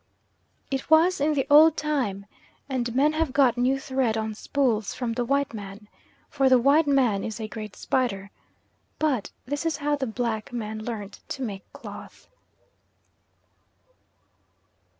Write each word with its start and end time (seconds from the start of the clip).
It 0.71 0.89
was 0.89 1.21
in 1.21 1.35
the 1.35 1.45
old 1.51 1.77
time, 1.77 2.25
and 2.67 2.95
men 2.95 3.13
have 3.13 3.31
got 3.31 3.55
now 3.55 3.77
thread 3.77 4.17
on 4.17 4.33
spools 4.33 4.95
from 4.95 5.13
the 5.13 5.23
white 5.23 5.53
man, 5.53 5.87
for 6.27 6.49
the 6.49 6.57
white 6.57 6.87
man 6.87 7.23
is 7.23 7.39
a 7.39 7.47
great 7.47 7.75
spider; 7.75 8.31
but 8.97 9.29
this 9.45 9.63
is 9.63 9.77
how 9.77 9.95
the 9.95 10.07
black 10.07 10.51
man 10.51 10.79
learnt 10.79 11.19
to 11.27 11.43
make 11.43 11.71
cloth. 11.71 12.27